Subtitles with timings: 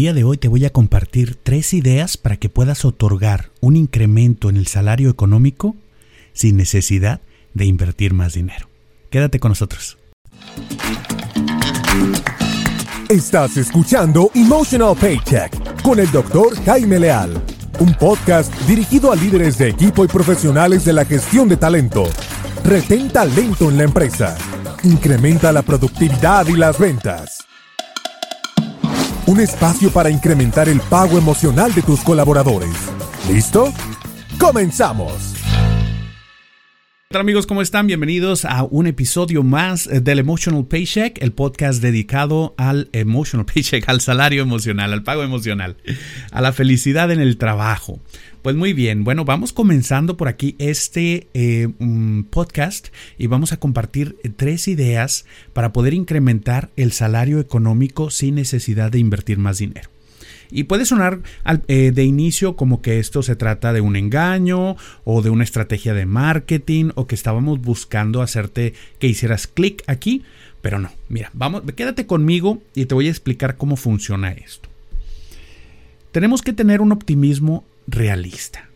[0.00, 4.48] día de hoy te voy a compartir tres ideas para que puedas otorgar un incremento
[4.48, 5.76] en el salario económico
[6.32, 7.20] sin necesidad
[7.52, 8.70] de invertir más dinero.
[9.10, 9.98] Quédate con nosotros.
[13.10, 17.34] Estás escuchando Emotional Paycheck con el doctor Jaime Leal,
[17.78, 22.04] un podcast dirigido a líderes de equipo y profesionales de la gestión de talento.
[22.64, 24.34] Retén talento en la empresa.
[24.82, 27.49] Incrementa la productividad y las ventas.
[29.26, 32.74] Un espacio para incrementar el pago emocional de tus colaboradores.
[33.28, 33.72] ¿Listo?
[34.38, 35.39] ¡Comenzamos!
[37.12, 37.48] Hola amigos?
[37.48, 37.88] ¿Cómo están?
[37.88, 44.00] Bienvenidos a un episodio más del Emotional Paycheck, el podcast dedicado al Emotional Paycheck, al
[44.00, 45.76] salario emocional, al pago emocional,
[46.30, 47.98] a la felicidad en el trabajo.
[48.42, 51.66] Pues muy bien, bueno, vamos comenzando por aquí este eh,
[52.30, 58.92] podcast y vamos a compartir tres ideas para poder incrementar el salario económico sin necesidad
[58.92, 59.90] de invertir más dinero.
[60.50, 61.20] Y puede sonar
[61.68, 65.94] eh, de inicio como que esto se trata de un engaño o de una estrategia
[65.94, 70.24] de marketing o que estábamos buscando hacerte que hicieras clic aquí,
[70.62, 70.90] pero no.
[71.08, 74.68] Mira, vamos, quédate conmigo y te voy a explicar cómo funciona esto.
[76.12, 78.68] Tenemos que tener un optimismo realista.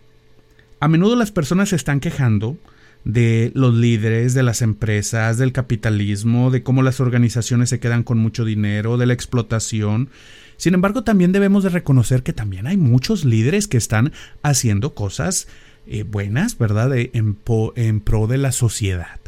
[0.81, 2.57] A menudo las personas se están quejando
[3.05, 8.19] de los líderes, de las empresas, del capitalismo, de cómo las organizaciones se quedan con
[8.19, 10.09] mucho dinero, de la explotación.
[10.57, 15.49] Sin embargo, también debemos de reconocer que también hay muchos líderes que están haciendo cosas
[15.87, 16.97] eh, buenas, ¿verdad?
[16.97, 17.37] en,
[17.77, 19.21] en pro de la sociedad.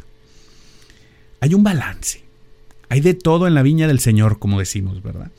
[1.39, 2.23] Hay un balance.
[2.89, 5.29] Hay de todo en la viña del Señor, como decimos, ¿verdad?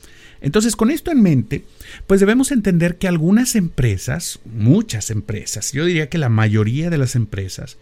[0.41, 1.65] Entonces, con esto en mente,
[2.07, 7.17] pues debemos entender que algunas empresas, muchas empresas, yo diría que la mayoría de las
[7.17, 7.79] empresas,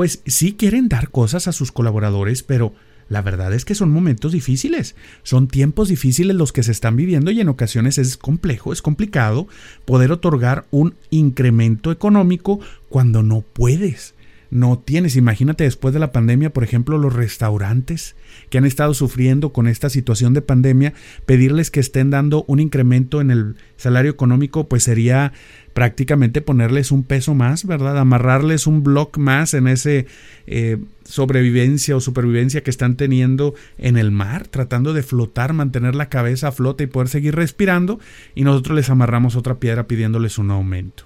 [0.00, 2.72] pues sí quieren dar cosas a sus colaboradores, pero
[3.10, 7.30] la verdad es que son momentos difíciles, son tiempos difíciles los que se están viviendo
[7.30, 9.46] y en ocasiones es complejo, es complicado
[9.84, 14.14] poder otorgar un incremento económico cuando no puedes
[14.50, 15.16] no tienes.
[15.16, 18.16] Imagínate después de la pandemia, por ejemplo, los restaurantes
[18.48, 20.92] que han estado sufriendo con esta situación de pandemia,
[21.24, 25.32] pedirles que estén dando un incremento en el salario económico, pues sería
[25.72, 27.96] prácticamente ponerles un peso más, ¿verdad?
[27.98, 30.06] Amarrarles un block más en ese
[30.48, 36.08] eh, sobrevivencia o supervivencia que están teniendo en el mar, tratando de flotar, mantener la
[36.08, 38.00] cabeza a flote y poder seguir respirando,
[38.34, 41.04] y nosotros les amarramos otra piedra pidiéndoles un aumento.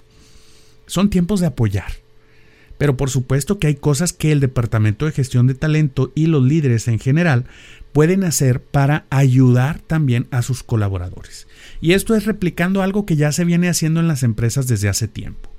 [0.87, 2.04] Son tiempos de apoyar
[2.77, 6.43] pero por supuesto que hay cosas que el Departamento de Gestión de Talento y los
[6.43, 7.45] líderes en general
[7.93, 11.47] pueden hacer para ayudar también a sus colaboradores.
[11.79, 15.07] Y esto es replicando algo que ya se viene haciendo en las empresas desde hace
[15.07, 15.49] tiempo.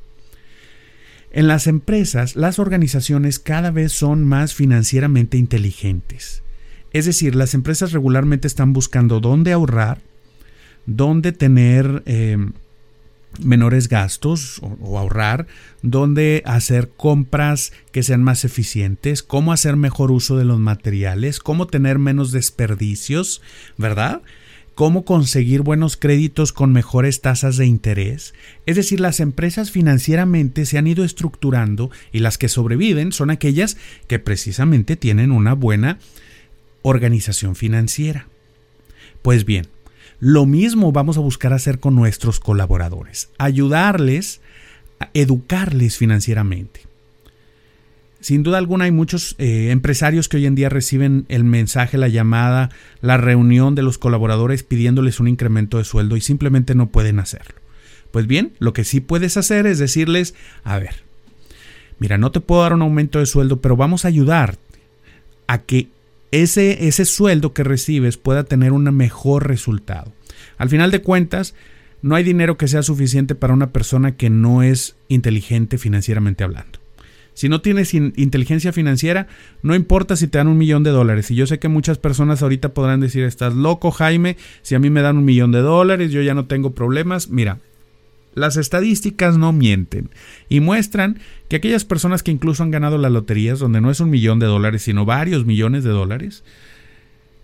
[1.31, 6.43] En las empresas, las organizaciones cada vez son más financieramente inteligentes.
[6.93, 10.00] Es decir, las empresas regularmente están buscando dónde ahorrar,
[10.87, 12.38] dónde tener eh,
[13.41, 15.47] menores gastos o, ahorrar,
[15.82, 21.66] dónde hacer compras que sean más eficientes, cómo hacer mejor uso de los materiales, cómo
[21.66, 23.42] tener menos desperdicios,
[23.76, 24.22] ¿verdad?
[24.75, 28.34] Cómo conseguir buenos créditos con mejores tasas de interés.
[28.66, 33.76] Es decir, las empresas financieramente se han ido estructurando y las que sobreviven son aquellas
[34.06, 35.98] que precisamente tienen una buena
[36.82, 38.28] organización financiera.
[39.22, 39.66] Pues bien,
[40.21, 44.41] lo mismo vamos a buscar hacer con nuestros colaboradores, ayudarles,
[44.99, 46.81] a educarles financieramente.
[48.21, 52.09] Sin duda alguna hay muchos eh, empresarios que hoy en día reciben el mensaje, la
[52.09, 57.21] llamada, la reunión de los colaboradores pidiéndoles un incremento de sueldo y simplemente no pueden
[57.21, 57.55] hacerlo.
[58.10, 60.34] Pues bien, lo que sí puedes hacer es decirles,
[60.65, 61.05] a ver,
[61.99, 64.56] mira, no te puedo dar un aumento de sueldo, pero vamos a ayudar
[65.47, 65.88] a que
[66.31, 70.12] ese, ese sueldo que recibes pueda tener un mejor resultado.
[70.59, 71.54] Al final de cuentas,
[72.03, 76.78] no hay dinero que sea suficiente para una persona que no es inteligente financieramente hablando.
[77.37, 79.26] Si no tienes inteligencia financiera,
[79.62, 81.31] no importa si te dan un millón de dólares.
[81.31, 84.88] Y yo sé que muchas personas ahorita podrán decir, estás loco Jaime, si a mí
[84.88, 87.28] me dan un millón de dólares, yo ya no tengo problemas.
[87.28, 87.58] Mira,
[88.37, 90.11] las estadísticas no mienten
[90.49, 91.19] y muestran
[91.49, 94.47] que aquellas personas que incluso han ganado las loterías, donde no es un millón de
[94.47, 96.44] dólares, sino varios millones de dólares,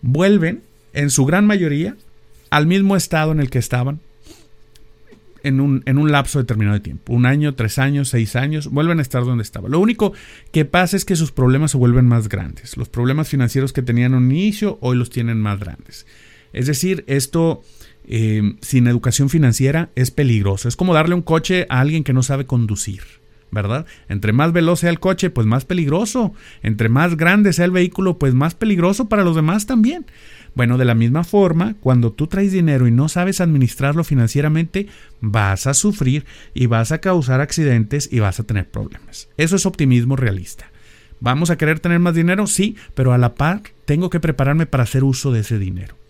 [0.03, 0.63] vuelven,
[0.93, 1.97] en su gran mayoría,
[2.51, 4.01] al mismo estado en el que estaban
[5.43, 7.15] en un, en un, lapso determinado de tiempo.
[7.15, 9.73] Un año, tres años, seis años, vuelven a estar donde estaban.
[9.73, 10.13] Lo único
[10.53, 12.77] que pasa es que sus problemas se vuelven más grandes.
[12.77, 16.07] Los problemas financieros que tenían un inicio hoy los tienen más grandes.
[16.53, 17.63] Es decir, esto
[18.05, 20.69] Em, sin educación financiera es peligroso.
[20.69, 23.03] Es como darle un coche a alguien que no sabe conducir.
[23.53, 23.85] ¿verdad?
[24.09, 26.33] Entre más veloz sea el coche, pues más peligroso.
[26.63, 30.07] Entre más grande sea el vehículo, pues más peligroso para los demás también.
[30.55, 34.89] Bueno, de la misma forma, cuando tú traes dinero y no sabes administrarlo financieramente,
[35.21, 36.25] vas a sufrir
[36.55, 39.29] y vas a causar accidentes y vas a tener problemas.
[39.37, 40.71] Eso es optimismo realista.
[41.21, 42.47] ¿Vamos a querer tener más dinero?
[42.47, 46.02] Sí, pero a la par tengo que prepararme para hacer uso de ese dinero.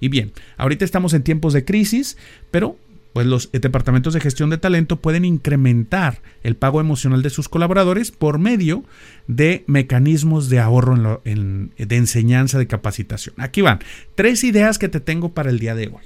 [0.00, 2.16] Y bien, ahorita estamos en tiempos de crisis,
[2.50, 2.76] pero
[3.12, 8.12] pues los departamentos de gestión de talento pueden incrementar el pago emocional de sus colaboradores
[8.12, 8.84] por medio
[9.26, 13.34] de mecanismos de ahorro en de enseñanza de capacitación.
[13.38, 13.80] Aquí van
[14.14, 16.04] tres ideas que te tengo para el día de hoy.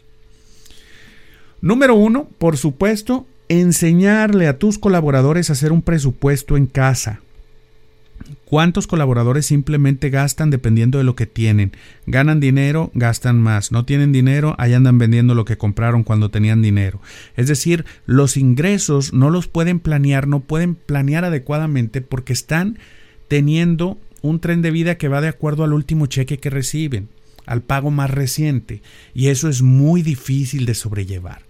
[1.60, 7.20] Número uno, por supuesto, enseñarle a tus colaboradores a hacer un presupuesto en casa.
[8.44, 11.72] ¿Cuántos colaboradores simplemente gastan dependiendo de lo que tienen?
[12.06, 13.72] Ganan dinero, gastan más.
[13.72, 17.00] No tienen dinero, ahí andan vendiendo lo que compraron cuando tenían dinero.
[17.36, 22.78] Es decir, los ingresos no los pueden planear, no pueden planear adecuadamente porque están
[23.28, 27.08] teniendo un tren de vida que va de acuerdo al último cheque que reciben,
[27.46, 28.82] al pago más reciente.
[29.14, 31.42] Y eso es muy difícil de sobrellevar.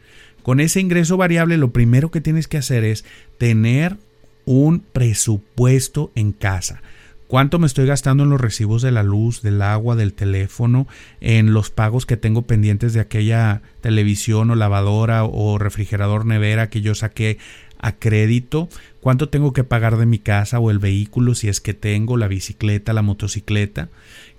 [0.43, 3.05] Con ese ingreso variable, lo primero que tienes que hacer es
[3.39, 3.97] tener
[4.45, 6.83] un presupuesto en casa.
[7.27, 10.87] ¿Cuánto me estoy gastando en los recibos de la luz, del agua, del teléfono,
[11.21, 16.83] en los pagos que tengo pendientes de aquella televisión o lavadora o refrigerador nevera que
[16.83, 17.39] yo saqué
[17.79, 18.69] a crédito?
[19.01, 22.29] ¿Cuánto tengo que pagar de mi casa o el vehículo si es que tengo la
[22.29, 23.89] bicicleta, la motocicleta?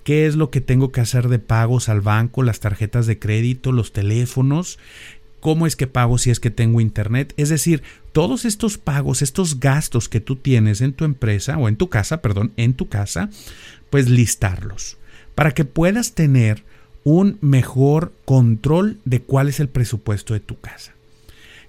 [0.02, 3.72] ¿Qué es lo que tengo que hacer de pagos al banco, las tarjetas de crédito,
[3.72, 4.78] los teléfonos?
[5.46, 7.32] Cómo es que pago si es que tengo internet.
[7.36, 11.76] Es decir, todos estos pagos, estos gastos que tú tienes en tu empresa o en
[11.76, 13.30] tu casa, perdón, en tu casa,
[13.88, 14.98] pues listarlos
[15.36, 16.64] para que puedas tener
[17.04, 20.94] un mejor control de cuál es el presupuesto de tu casa.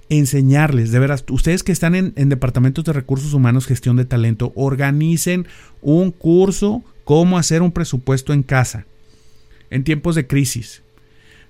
[0.10, 4.54] Enseñarles, de veras, ustedes que están en, en departamentos de recursos humanos, gestión de talento,
[4.56, 5.46] organicen
[5.84, 8.88] un curso cómo hacer un presupuesto en casa
[9.70, 10.82] en tiempos de crisis.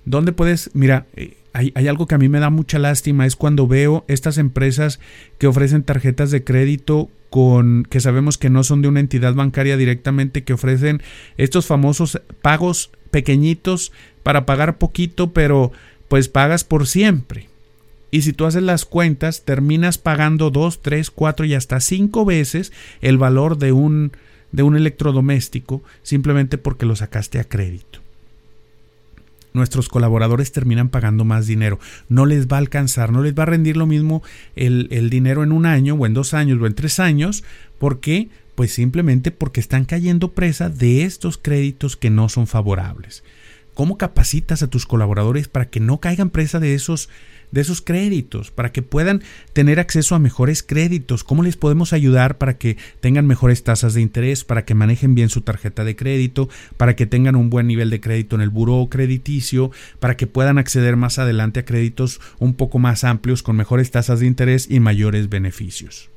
[0.08, 3.68] ¿Dónde puedes, mira, eh, hay, algo que a mí me da mucha lástima, es cuando
[3.68, 5.00] veo estas empresas
[5.36, 9.76] que ofrecen tarjetas de crédito con que sabemos que no son de una entidad bancaria
[9.76, 11.02] directamente, que ofrecen
[11.36, 15.72] estos famosos pagos pequeñitos para pagar poquito, pero
[16.08, 17.48] pues pagas por siempre.
[18.10, 22.72] Y si tú haces las cuentas, terminas pagando dos, tres, cuatro y hasta cinco veces
[23.02, 24.12] el valor de un,
[24.52, 28.07] de un electrodoméstico simplemente porque lo sacaste a crédito
[29.58, 31.78] nuestros colaboradores terminan pagando más dinero.
[32.08, 34.22] No les va a alcanzar, no les va a rendir lo mismo
[34.56, 37.44] el, el dinero en un año o en dos años o en tres años.
[37.78, 38.28] ¿Por qué?
[38.54, 43.22] Pues simplemente porque están cayendo presa de estos créditos que no son favorables.
[43.78, 47.08] ¿Cómo capacitas a tus colaboradores para que no caigan presa de esos
[47.52, 49.22] de esos créditos, para que puedan
[49.52, 54.00] tener acceso a mejores créditos, cómo les podemos ayudar para que tengan mejores tasas de
[54.00, 57.88] interés, para que manejen bien su tarjeta de crédito, para que tengan un buen nivel
[57.88, 59.70] de crédito en el buró crediticio,
[60.00, 64.18] para que puedan acceder más adelante a créditos un poco más amplios con mejores tasas
[64.18, 66.10] de interés y mayores beneficios.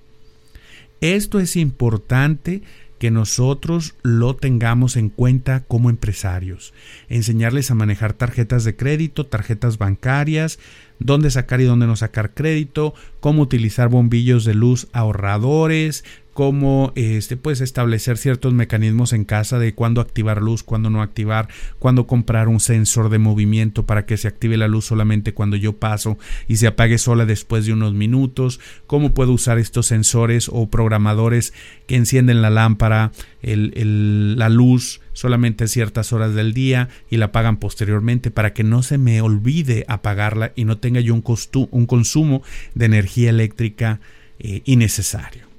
[1.00, 2.64] Esto es importante
[3.02, 6.72] que nosotros lo tengamos en cuenta como empresarios.
[7.10, 10.60] Enseñarles a manejar tarjetas de crédito, tarjetas bancarias,
[11.02, 16.04] dónde sacar y dónde no sacar crédito, cómo utilizar bombillos de luz ahorradores,
[16.34, 21.50] cómo este, pues, establecer ciertos mecanismos en casa de cuándo activar luz, cuándo no activar,
[21.80, 25.74] cuándo comprar un sensor de movimiento para que se active la luz solamente cuando yo
[25.74, 26.18] paso
[26.48, 31.54] y se apague sola después de unos minutos, cómo puedo usar estos sensores o programadores
[31.88, 38.32] que encienden la lámpara, la luz solamente ciertas horas del día y la apagan posteriormente
[38.32, 41.24] para que no se me olvide apagarla y no tenga yo un,
[41.72, 42.44] un consumo
[42.76, 44.00] de energía eléctrica
[44.40, 45.52] eh, innecesario.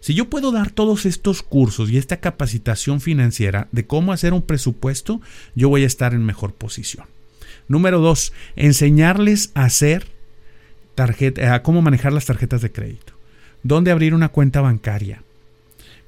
[0.00, 4.42] Si yo puedo dar todos estos cursos y esta capacitación financiera de cómo hacer un
[4.42, 5.20] presupuesto,
[5.54, 7.06] yo voy a estar en mejor posición.
[7.68, 10.06] Número dos, enseñarles a hacer
[10.94, 13.14] tarjeta, a cómo manejar las tarjetas de crédito,
[13.62, 15.22] dónde abrir una cuenta bancaria.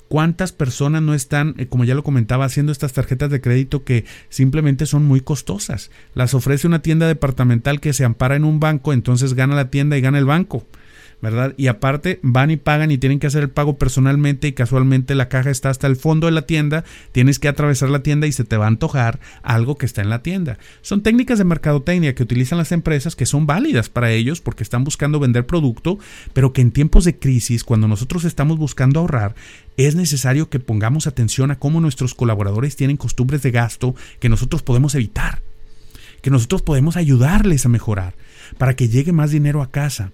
[0.08, 4.06] ¿Cuántas personas no están, eh, como ya lo comentaba, haciendo estas tarjetas de crédito que
[4.30, 5.90] simplemente son muy costosas?
[6.14, 9.98] Las ofrece una tienda departamental que se ampara en un banco, entonces gana la tienda
[9.98, 10.66] y gana el banco.
[11.20, 11.54] ¿Verdad?
[11.56, 15.28] Y aparte van y pagan y tienen que hacer el pago personalmente y casualmente la
[15.28, 18.44] caja está hasta el fondo de la tienda, tienes que atravesar la tienda y se
[18.44, 20.58] te va a antojar algo que está en la tienda.
[20.80, 24.84] Son técnicas de mercadotecnia que utilizan las empresas que son válidas para ellos porque están
[24.84, 25.98] buscando vender producto,
[26.32, 29.34] pero que en tiempos de crisis, cuando nosotros estamos buscando ahorrar,
[29.76, 34.62] es necesario que pongamos atención a cómo nuestros colaboradores tienen costumbres de gasto que nosotros
[34.62, 35.42] podemos evitar,
[36.22, 38.14] que nosotros podemos ayudarles a mejorar
[38.56, 40.12] para que llegue más dinero a casa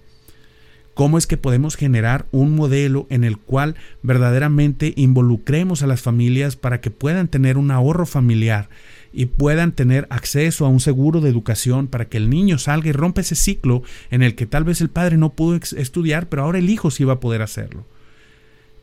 [0.95, 6.55] cómo es que podemos generar un modelo en el cual verdaderamente involucremos a las familias
[6.55, 8.69] para que puedan tener un ahorro familiar
[9.13, 12.93] y puedan tener acceso a un seguro de educación para que el niño salga y
[12.93, 16.59] rompa ese ciclo en el que tal vez el padre no pudo estudiar, pero ahora
[16.59, 17.85] el hijo sí va a poder hacerlo.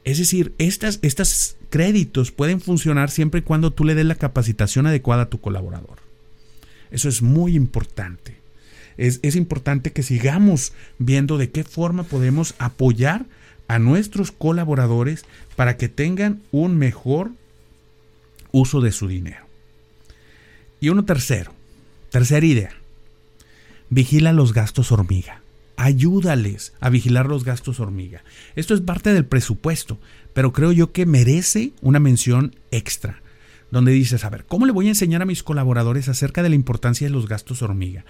[0.04, 5.22] Es decir, estos créditos pueden funcionar siempre y cuando tú le des la capacitación adecuada
[5.22, 5.98] a tu colaborador.
[6.90, 8.41] Eso es muy importante
[8.96, 13.26] es, importante que sigamos viendo de qué forma podemos apoyar
[13.68, 15.24] a nuestros colaboradores
[15.56, 17.32] para que tengan un mejor
[18.50, 19.46] uso de su dinero.
[20.80, 21.52] Y uno tercero,
[22.10, 22.72] tercera idea,
[23.88, 25.40] vigila los gastos hormiga.
[25.76, 28.22] Ayúdales a vigilar los gastos hormiga.
[28.56, 29.98] Esto es parte del presupuesto,
[30.34, 33.22] pero creo yo que merece una mención extra
[33.72, 36.54] donde dices, a ver, ¿cómo le voy a enseñar a mis colaboradores acerca de la
[36.54, 38.04] importancia de los gastos hormiga?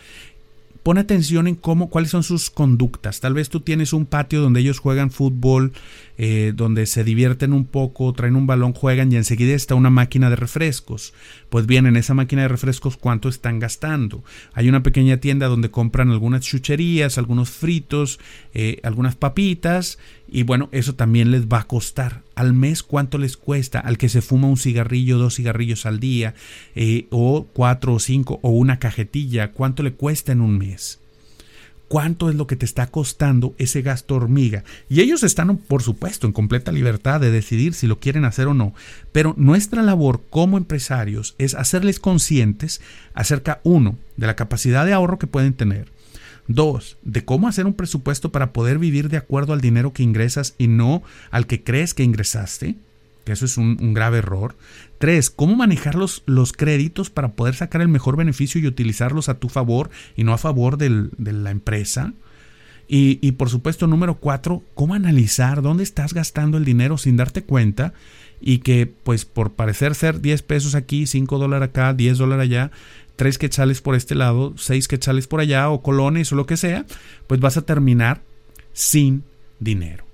[0.82, 3.20] Pon atención en cómo, cuáles son sus conductas.
[3.20, 5.72] Tal vez tú tienes un patio donde ellos juegan fútbol,
[6.18, 10.30] eh, donde se divierten un poco, traen un balón, juegan y enseguida está una máquina
[10.30, 11.14] de refrescos.
[11.50, 14.24] Pues bien, en esa máquina de refrescos, ¿cuánto están gastando?
[14.54, 18.18] Hay una pequeña tienda donde compran algunas chucherías, algunos fritos,
[18.54, 19.98] eh, algunas papitas
[20.28, 22.22] y bueno, eso también les va a costar.
[22.34, 23.78] Al mes, ¿cuánto les cuesta?
[23.80, 26.34] Al que se fuma un cigarrillo, dos cigarrillos al día,
[26.74, 30.98] eh, o cuatro o cinco, o una cajetilla, ¿cuánto le cuesta en un mes?
[31.92, 34.64] ¿Cuánto es lo que te está costando ese gasto hormiga?
[34.88, 38.54] Y ellos están, por supuesto, en completa libertad de decidir si lo quieren hacer o
[38.54, 38.72] no.
[39.12, 42.80] Pero nuestra labor como empresarios es hacerles conscientes
[43.12, 45.91] acerca, uno, de la capacidad de ahorro que pueden tener
[46.48, 50.54] Dos, de cómo hacer un presupuesto para poder vivir de acuerdo al dinero que ingresas
[50.58, 52.76] y no al que crees que ingresaste,
[53.24, 54.56] que eso es un, grave error.
[54.98, 59.38] Tres, cómo manejar los, los, créditos para poder sacar el mejor beneficio y utilizarlos a
[59.38, 62.12] tu favor y no a favor de la empresa.
[62.88, 67.42] Y, y por supuesto, número cuatro, cómo analizar dónde estás gastando el dinero sin darte
[67.42, 67.94] cuenta
[68.42, 72.70] y que pues por parecer ser 10 pesos aquí, 5 dólares acá, 10 dólares allá,
[73.22, 76.86] tres quetzales por este lado, seis quetzales por allá, o colones o lo que sea,
[77.28, 78.20] pues vas a terminar
[78.72, 79.22] sin
[79.60, 80.04] dinero.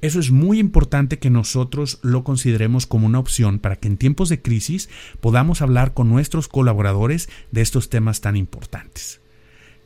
[0.00, 4.30] Eso es muy importante que nosotros lo consideremos como una opción para que en tiempos
[4.30, 4.88] de crisis
[5.20, 9.20] podamos hablar con nuestros colaboradores de estos temas tan importantes.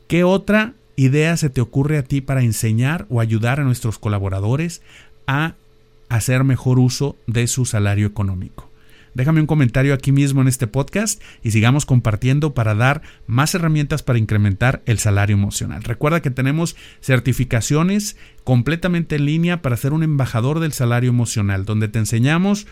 [0.07, 4.81] ¿Qué otra idea se te ocurre a ti para enseñar o ayudar a nuestros colaboradores
[5.27, 5.55] a
[6.07, 8.70] hacer mejor uso de su salario económico?
[9.13, 14.03] Déjame un comentario aquí mismo en este podcast y sigamos compartiendo para dar más herramientas
[14.03, 15.83] para incrementar el salario emocional.
[15.83, 21.87] Recuerda que tenemos certificaciones completamente en línea para ser un embajador del salario emocional, donde
[21.87, 22.67] te enseñamos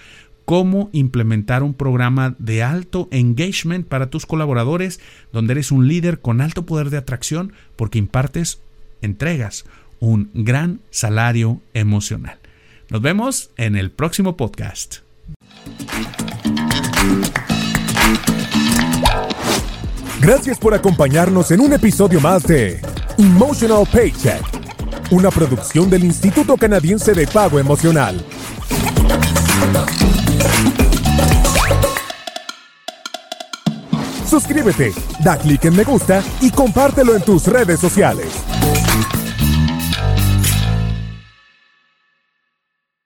[0.45, 4.99] cómo implementar un programa de alto engagement para tus colaboradores,
[5.31, 8.59] donde eres un líder con alto poder de atracción porque impartes,
[9.01, 9.65] entregas
[9.99, 12.39] un gran salario emocional.
[12.89, 15.08] Nos vemos en el próximo podcast.
[20.21, 22.79] Gracias por acompañarnos en un episodio más de
[23.17, 24.43] Emotional Paycheck,
[25.11, 28.23] una producción del Instituto Canadiense de Pago Emocional.
[34.29, 38.27] Suscríbete, da clic en me gusta y compártelo en tus redes sociales.